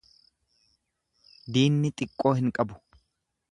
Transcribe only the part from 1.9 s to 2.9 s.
xiqqoo hin qabu.